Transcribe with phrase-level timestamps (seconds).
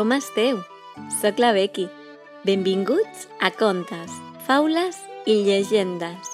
[0.00, 0.62] Com esteu?
[1.20, 1.82] Soc la Becky.
[2.48, 4.14] Benvinguts a Contes,
[4.46, 4.96] Faules
[5.28, 6.30] i Llegendes.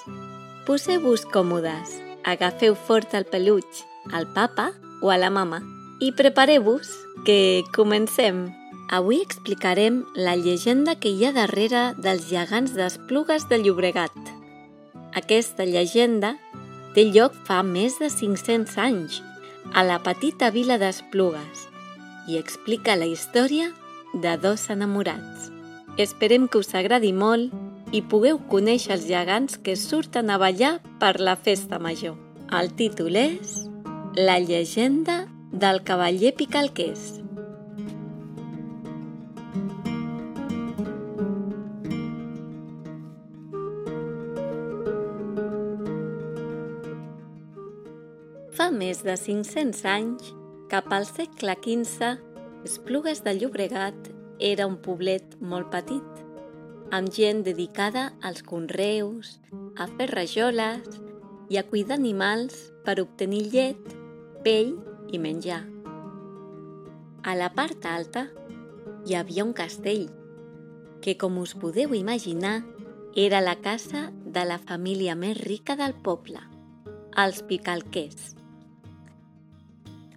[0.63, 3.67] Poseu-vos còmodes, agafeu fort el peluig,
[4.15, 4.69] al papa
[5.03, 5.59] o a la mama
[5.99, 6.93] i prepareu-vos,
[7.27, 8.45] que comencem!
[8.87, 14.15] Avui explicarem la llegenda que hi ha darrere dels gegants d'Esplugues de Llobregat.
[15.11, 16.37] Aquesta llegenda
[16.95, 19.19] té lloc fa més de 500 anys,
[19.75, 21.66] a la petita vila d'Esplugues,
[22.27, 23.71] i explica la història
[24.13, 25.51] de dos enamorats.
[25.97, 27.53] Esperem que us agradi molt
[27.95, 32.17] i pugueu conèixer els gegants que surten a ballar per la festa major.
[32.51, 33.63] El títol és
[34.15, 37.17] La llegenda del cavaller Picalqués.
[48.57, 50.33] Fa més de 500 anys,
[50.67, 52.17] cap al segle XV,
[52.65, 56.23] Esplugues de Llobregat era un poblet molt petit,
[56.91, 59.37] amb gent dedicada als conreus,
[59.79, 60.99] a fer rajoles
[61.47, 63.95] i a cuidar animals per obtenir llet,
[64.43, 64.75] pell
[65.07, 65.63] i menjar.
[67.23, 68.27] A la part alta
[69.07, 70.09] hi havia un castell,
[70.99, 72.59] que com us podeu imaginar
[73.15, 76.43] era la casa de la família més rica del poble,
[77.15, 78.36] els Picalquers.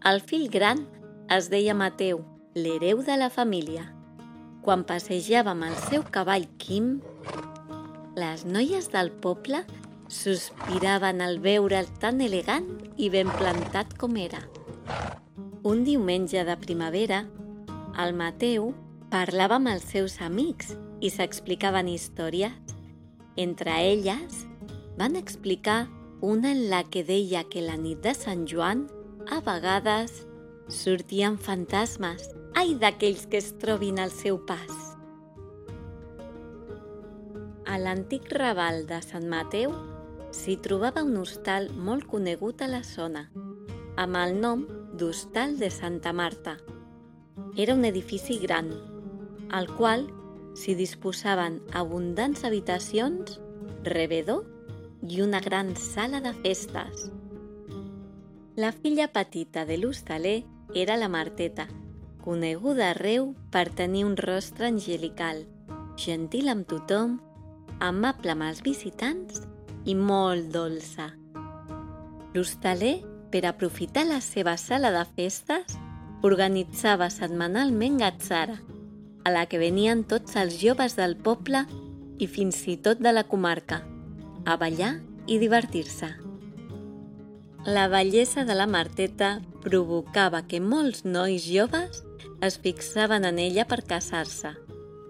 [0.01, 0.79] El fill gran
[1.29, 2.23] es deia Mateu,
[2.57, 3.83] l'hereu de la família.
[4.65, 6.87] Quan passejava amb el seu cavall Quim,
[8.17, 9.59] les noies del poble
[10.09, 14.41] sospiraven al veure'l tan elegant i ben plantat com era.
[15.69, 17.27] Un diumenge de primavera,
[18.01, 18.71] el Mateu
[19.13, 20.73] parlava amb els seus amics
[21.05, 22.57] i s'explicaven històries.
[23.37, 24.47] Entre elles,
[24.97, 25.91] van explicar
[26.25, 28.89] una en la que deia que la nit de Sant Joan
[29.31, 30.27] a vegades
[30.67, 32.27] sortien fantasmes,
[32.59, 34.73] ai d'aquells que es trobin al seu pas.
[37.71, 39.71] A l'antic raval de Sant Mateu
[40.35, 43.29] s'hi trobava un hostal molt conegut a la zona,
[43.95, 44.67] amb el nom
[44.99, 46.57] d'Hostal de Santa Marta.
[47.57, 48.75] Era un edifici gran,
[49.51, 50.09] al qual
[50.59, 53.39] s'hi disposaven abundants habitacions,
[53.87, 54.43] rebedor
[55.07, 57.11] i una gran sala de festes.
[58.57, 60.45] La filla petita de l'hostaler
[60.75, 61.69] era la Marteta,
[62.21, 65.45] coneguda arreu per tenir un rostre angelical,
[65.97, 67.21] gentil amb tothom,
[67.79, 69.45] amable amb els visitants
[69.87, 71.13] i molt dolça.
[72.35, 73.01] L'hostaler,
[73.31, 75.77] per aprofitar la seva sala de festes,
[76.27, 78.59] organitzava setmanalment gatzara,
[79.25, 81.63] a la que venien tots els joves del poble
[82.19, 83.85] i fins i tot de la comarca,
[84.45, 84.97] a ballar
[85.27, 86.30] i divertir-se.
[87.67, 91.99] La bellesa de la Marteta provocava que molts nois joves
[92.41, 94.55] es fixaven en ella per casar-se.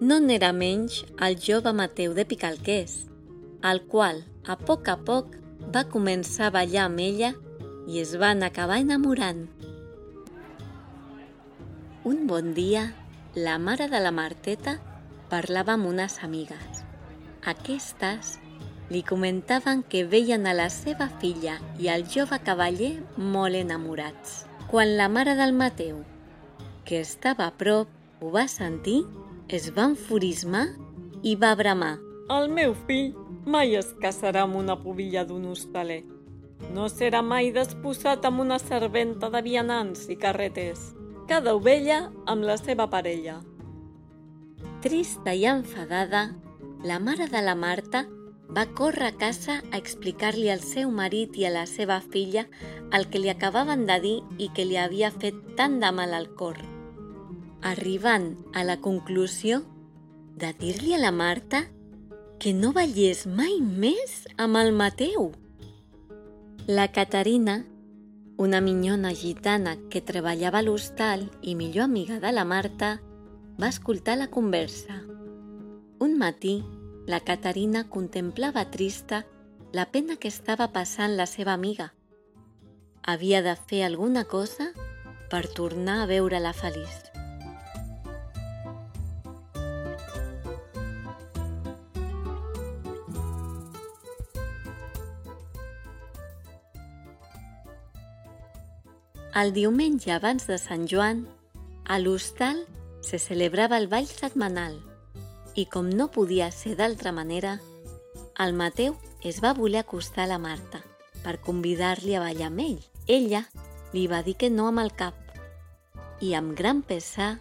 [0.03, 3.05] No n'era menys el jove Mateu de Picalqués,
[3.63, 5.37] el qual, a poc a poc,
[5.71, 7.31] va començar a ballar amb ella
[7.87, 9.45] i es van acabar enamorant.
[12.03, 12.89] Un bon dia,
[13.33, 14.75] la mare de la Marteta
[15.31, 16.83] parlava amb unes amigues.
[17.47, 18.41] Aquestes
[18.91, 24.43] li comentaven que veien a la seva filla i al jove cavaller molt enamorats.
[24.67, 26.03] Quan la mare del Mateu,
[26.83, 27.87] que estava a prop,
[28.19, 29.05] ho va sentir,
[29.47, 30.67] es va enfurismar
[31.23, 31.97] i va bramar.
[32.31, 33.15] El meu fill
[33.45, 36.03] mai es casarà amb una pobilla d'un hostaler.
[36.75, 40.91] No serà mai desposat amb una serventa de vianants i carreters.
[41.31, 43.39] Cada ovella amb la seva parella.
[44.83, 46.31] Trista i enfadada,
[46.83, 48.05] la mare de la Marta
[48.55, 52.45] va córrer a casa a explicar-li al seu marit i a la seva filla
[52.91, 56.27] el que li acabaven de dir i que li havia fet tant de mal al
[56.35, 56.57] cor.
[57.61, 59.61] Arribant a la conclusió
[60.35, 61.63] de dir-li a la Marta
[62.41, 65.29] que no ballés mai més amb el Mateu.
[66.67, 67.61] La Caterina,
[68.37, 72.95] una minyona gitana que treballava a l'hostal i millor amiga de la Marta,
[73.61, 75.03] va escoltar la conversa.
[76.01, 76.63] Un matí,
[77.07, 79.25] la Caterina contemplava trista
[79.73, 81.93] la pena que estava passant la seva amiga.
[83.01, 84.69] Havia de fer alguna cosa
[85.31, 87.07] per tornar a veure-la feliç.
[99.41, 101.25] El diumenge abans de Sant Joan,
[101.87, 102.65] a l'hostal
[103.01, 104.81] se celebrava el ball setmanal–
[105.55, 107.59] i com no podia ser d'altra manera,
[108.39, 110.81] el Mateu es va voler acostar a la Marta
[111.23, 112.79] per convidar-li a ballar amb ell.
[113.07, 113.45] Ella
[113.93, 115.17] li va dir que no amb el cap
[116.21, 117.35] i amb gran pesar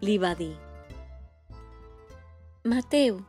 [0.00, 0.54] li va dir
[2.66, 3.20] Mateu,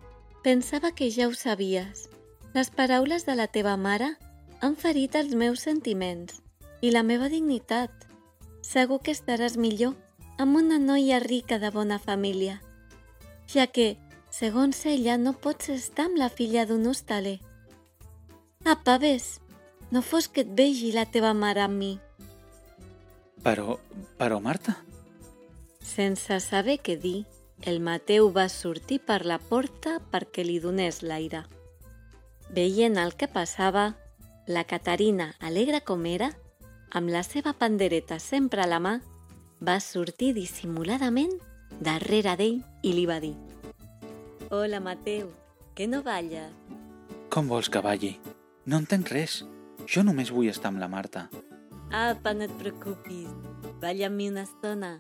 [0.42, 2.08] pensava que ja ho sabies.
[2.56, 4.16] Les paraules de la teva mare
[4.66, 6.40] han ferit els meus sentiments
[6.82, 7.92] i la meva dignitat.
[8.66, 9.94] Segur que estaràs millor
[10.42, 12.58] amb una noia rica de bona família,
[13.46, 13.98] ja que,
[14.30, 17.40] segons ella, no pots estar amb la filla d'un hostaler.
[18.66, 19.40] Apa, ves,
[19.92, 21.94] no fos que et vegi la teva mare amb mi.
[23.44, 23.78] Però,
[24.20, 24.76] però, Marta...
[25.88, 27.24] Sense saber què dir,
[27.64, 31.46] el Mateu va sortir per la porta perquè li donés l'aire.
[32.52, 33.94] Veient el que passava,
[34.48, 36.34] la Caterina, alegre com era,
[36.92, 38.98] amb la seva pandereta sempre a la mà,
[39.64, 41.38] va sortir dissimuladament
[41.80, 43.47] darrere d'ell i li va dir
[44.50, 45.28] «Hola, Mateu,
[45.76, 46.46] que no balla?»
[47.28, 48.14] Com vols que balli?
[48.64, 49.42] No entenc res.
[49.92, 51.26] Jo només vull estar amb la Marta.
[51.92, 53.28] Apa, no et preocupis.
[53.82, 54.94] Balla amb mi una estona.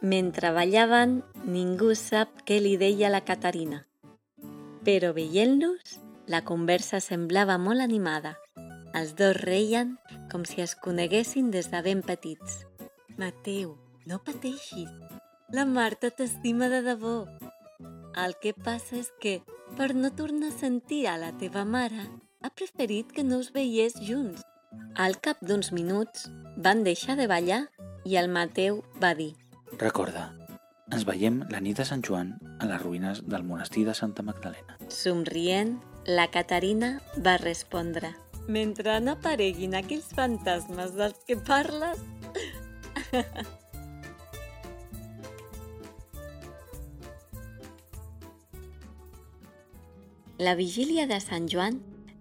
[0.00, 3.84] Mentre ballaven, ningú sap què li deia la Caterina.
[4.88, 5.98] Però veient-los,
[6.32, 8.38] la conversa semblava molt animada.
[8.96, 9.98] Els dos reien
[10.32, 12.62] com si es coneguessin des de ben petits.
[13.20, 13.76] Mateu,
[14.08, 14.88] no pateixis.
[15.52, 17.26] La Marta t'estima de debò.
[18.16, 19.42] El que passa és que,
[19.76, 22.08] per no tornar a sentir a la teva mare,
[22.40, 24.40] ha preferit que no us veiés junts.
[24.96, 27.66] Al cap d'uns minuts van deixar de ballar
[28.08, 29.34] i el Mateu va dir
[29.80, 30.30] Recorda,
[30.92, 34.80] ens veiem la nit de Sant Joan a les ruïnes del monestir de Santa Magdalena.
[34.88, 35.76] Somrient,
[36.08, 38.14] la Caterina va respondre
[38.48, 42.02] Mentre no apareguin aquells fantasmes dels que parles...
[50.42, 51.76] La vigília de Sant Joan,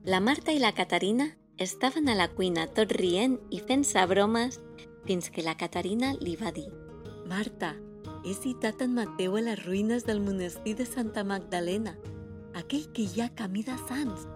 [0.05, 4.59] la Marta i la Caterina estaven a la cuina tot rient i fent-se bromes
[5.07, 6.67] fins que la Caterina li va dir
[7.31, 7.71] Marta,
[8.25, 11.95] he citat en Mateu a les ruïnes del monestir de Santa Magdalena,
[12.53, 14.27] aquell que hi ha camí de Sants.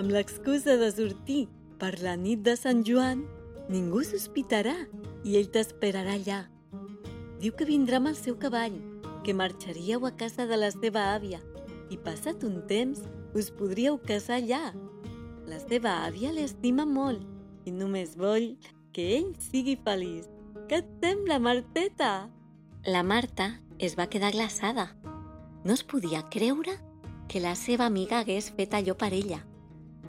[0.00, 1.42] Amb l'excusa de sortir
[1.76, 3.26] per la nit de Sant Joan,
[3.68, 4.72] ningú sospitarà
[5.28, 6.38] i ell t'esperarà allà.
[7.42, 8.78] Diu que vindrà amb el seu cavall,
[9.26, 11.42] que marxaríeu a casa de la seva àvia
[11.92, 13.02] i passat un temps
[13.36, 14.62] us podríeu casar allà.
[15.44, 18.54] La seva àvia l'estima molt i només vol
[18.96, 20.32] que ell sigui feliç.
[20.72, 22.30] Què et sembla, Marteta?
[22.88, 24.94] La Marta es va quedar glaçada.
[25.60, 26.80] No es podia creure
[27.28, 29.44] que la seva amiga hagués fet allò per ella.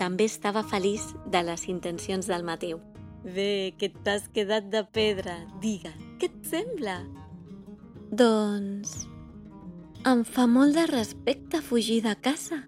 [0.01, 2.80] També estava feliç de les intencions del Mateu.
[3.21, 5.36] Bé, que t'has quedat de pedra.
[5.62, 7.03] Digue, què et sembla?
[8.09, 9.06] Doncs...
[10.09, 12.63] Em fa molt de respecte fugir de casa,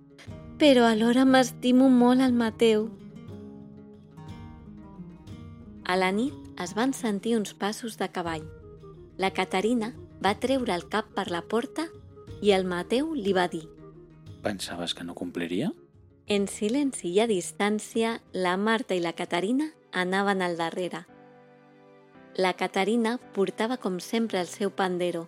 [0.61, 2.91] però alhora m'estimo molt el Mateu.
[5.89, 8.45] A la nit es van sentir uns passos de cavall.
[9.17, 11.89] La Caterina va treure el cap per la porta
[12.45, 13.65] i el Mateu li va dir
[14.43, 15.71] Pensaves que no compliria?
[16.27, 21.03] En silenci i a distància, la Marta i la Caterina anaven al darrere.
[22.39, 25.27] La Caterina portava com sempre el seu pandero,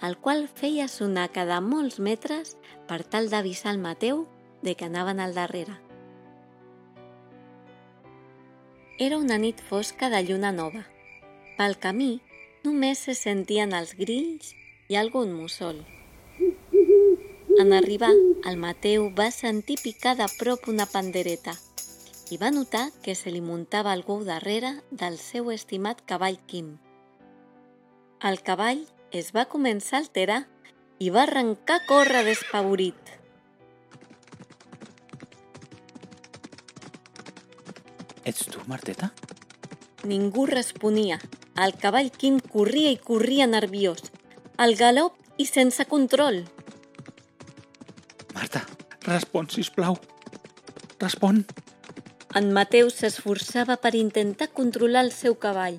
[0.00, 2.56] el qual feia sonar cada molts metres
[2.88, 4.24] per tal d'avisar el Mateu
[4.62, 5.76] de que anaven al darrere.
[8.98, 10.86] Era una nit fosca de lluna nova.
[11.60, 12.22] Pel camí
[12.64, 14.54] només se sentien els grills
[14.88, 15.84] i algun mussol.
[17.58, 18.12] En arribar,
[18.46, 21.56] el Mateu va sentir picar de prop una pandereta
[22.30, 26.76] i va notar que se li muntava algú darrere del seu estimat cavall Quim.
[28.22, 30.44] El cavall es va començar a alterar
[31.00, 33.16] i va arrencar a córrer despavorit.
[38.24, 39.10] Ets tu, Marteta?
[40.04, 41.18] Ningú responia.
[41.58, 44.06] El cavall Quim corria i corria nerviós.
[44.56, 46.44] Al galop i sense control.
[48.40, 48.62] Marta,
[49.04, 49.98] respon, si plau.
[50.98, 51.42] Respon.
[52.38, 55.76] En Mateu s'esforçava per intentar controlar el seu cavall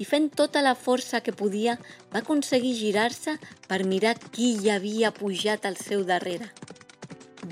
[0.00, 1.74] i fent tota la força que podia
[2.14, 3.34] va aconseguir girar-se
[3.68, 6.48] per mirar qui hi havia pujat al seu darrere.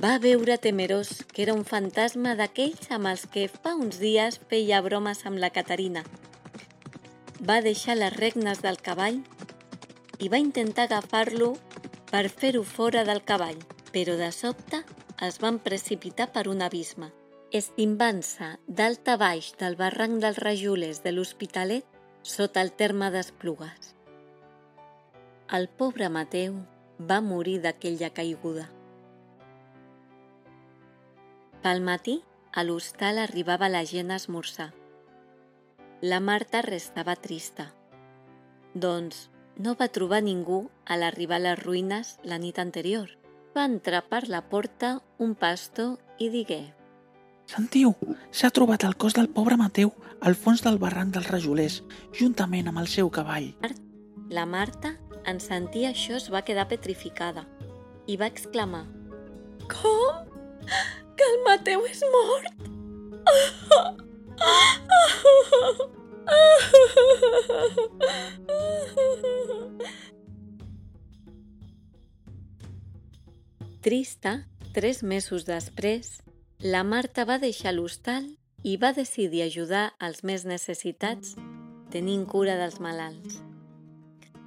[0.01, 4.81] Va veure temerós que era un fantasma d'aquells amb els que fa uns dies feia
[4.81, 6.07] bromes amb la Caterina.
[7.45, 9.21] Va deixar les regnes del cavall
[10.17, 11.59] i va intentar agafar-lo
[12.09, 13.59] per fer-ho fora del cavall,
[13.97, 14.83] però de sobte
[15.25, 17.07] es van precipitar per un abisme.
[17.57, 21.87] Estimbant-se dalt a baix del barranc dels rajoles de l'Hospitalet
[22.21, 23.95] sota el terme d'Esplugues.
[25.57, 26.61] El pobre Mateu
[27.09, 28.69] va morir d'aquella caiguda.
[31.65, 32.21] Pel matí,
[32.53, 34.75] a l'hostal arribava la gent a esmorzar.
[36.03, 37.71] La Marta restava trista.
[38.75, 43.16] Doncs no va trobar ningú a l'arribar a les ruïnes la nit anterior.
[43.57, 46.59] Va entrar per la porta un pastor i digué
[47.49, 47.95] Sentiu,
[48.35, 51.77] s'ha trobat el cos del pobre Mateu al fons del barranc dels rajolers,
[52.19, 53.53] juntament amb el seu cavall.
[54.29, 57.47] La Marta, en sentir això, es va quedar petrificada
[58.07, 58.85] i va exclamar
[59.71, 60.27] Com?
[61.17, 62.55] Que el Mateu és mort?
[73.87, 76.17] Trista, tres mesos després,
[76.59, 78.25] la Marta va deixar l'hostal
[78.67, 81.37] i va decidir ajudar els més necessitats
[81.95, 83.37] tenint cura dels malalts.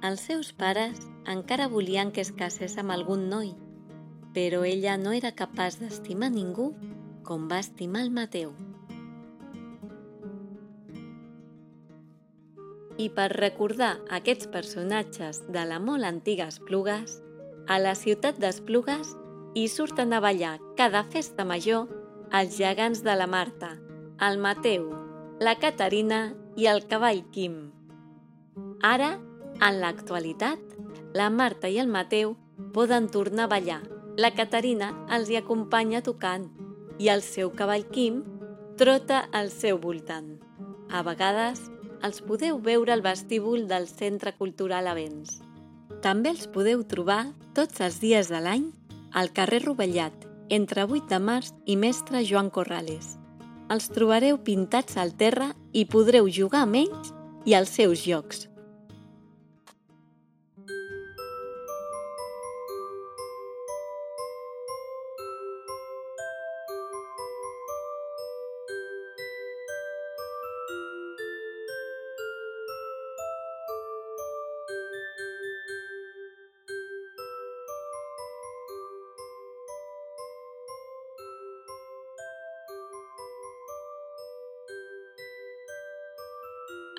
[0.04, 3.54] Els seus pares encara volien que es casés amb algun noi,
[4.36, 6.74] però ella no era capaç d'estimar ningú
[7.24, 8.52] com va estimar el Mateu.
[13.00, 17.22] I per recordar aquests personatges de la molt antiga Esplugues,
[17.70, 19.16] a la ciutat d'Esplugues
[19.54, 21.88] hi surten a ballar cada festa major
[22.30, 23.72] els gegants de la Marta,
[24.22, 24.84] el Mateu,
[25.40, 26.20] la Caterina
[26.56, 27.56] i el cavall Quim.
[28.86, 29.16] Ara,
[29.58, 30.62] en l'actualitat,
[31.18, 32.36] la Marta i el Mateu
[32.74, 33.80] poden tornar a ballar.
[34.16, 36.46] La Caterina els hi acompanya tocant
[37.02, 38.22] i el seu cavall Quim
[38.78, 40.36] trota al seu voltant.
[40.90, 41.66] A vegades
[42.06, 45.40] els podeu veure al vestíbul del Centre Cultural Avens.
[46.00, 48.70] També els podeu trobar tots els dies de l'any
[49.12, 53.16] al carrer Rovellat, entre 8 de març i mestre Joan Corrales.
[53.70, 57.14] Els trobareu pintats al terra i podreu jugar amb ells
[57.46, 58.49] i als seus jocs.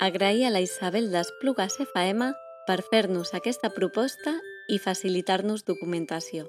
[0.03, 2.31] Agrair a la Isabel d'Esplugues FM
[2.65, 4.31] per fer-nos aquesta proposta
[4.65, 6.48] i facilitar-nos documentació.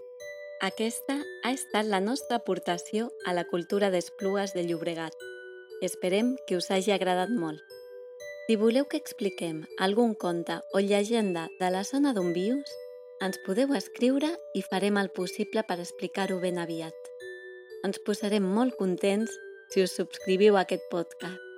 [0.64, 5.12] Aquesta ha estat la nostra aportació a la cultura d'Esplugues de Llobregat.
[5.84, 7.60] Esperem que us hagi agradat molt.
[8.46, 12.72] Si voleu que expliquem algun conte o llegenda de la zona d'on vius,
[13.20, 17.14] ens podeu escriure i farem el possible per explicar-ho ben aviat.
[17.84, 19.36] Ens posarem molt contents
[19.68, 21.51] si us subscriviu a aquest podcast.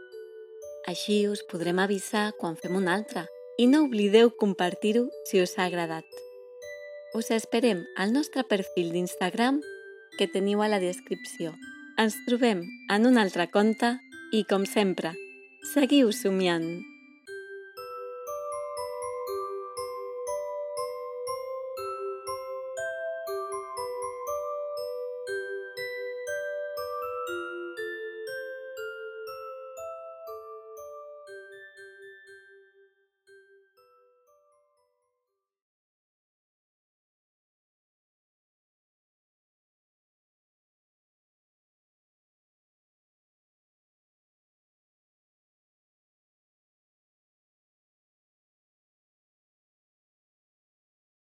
[0.91, 3.25] Així us podrem avisar quan fem un altre
[3.57, 6.05] i no oblideu compartir-ho si us ha agradat.
[7.15, 9.63] Us esperem al nostre perfil d'Instagram
[10.19, 11.55] que teniu a la descripció.
[11.99, 13.95] Ens trobem en un altre conte
[14.33, 15.15] i, com sempre,
[15.73, 16.94] seguiu somiant!